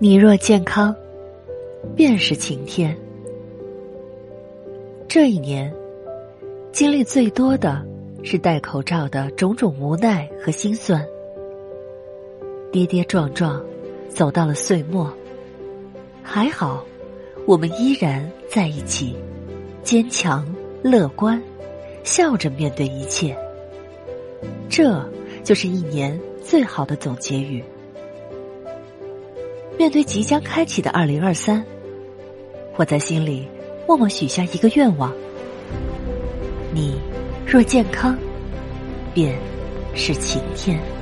[0.00, 0.94] 你若健康，
[1.96, 2.96] 便是晴天。
[5.08, 5.74] 这一年，
[6.70, 7.84] 经历最多的
[8.22, 11.04] 是戴口罩的种种无奈和心酸，
[12.70, 13.60] 跌跌撞撞，
[14.08, 15.12] 走到了岁末。
[16.22, 16.84] 还好，
[17.44, 19.16] 我们依然在一起，
[19.82, 20.46] 坚强
[20.80, 21.42] 乐观，
[22.04, 23.36] 笑着面对一切。
[24.68, 25.04] 这
[25.42, 27.64] 就是一年最好的总结语。
[29.78, 31.64] 面对即将开启的二零二三，
[32.74, 33.46] 我在心里
[33.86, 35.12] 默默许下一个愿望：
[36.74, 37.00] 你
[37.46, 38.18] 若健康，
[39.14, 39.38] 便
[39.94, 40.97] 是晴天。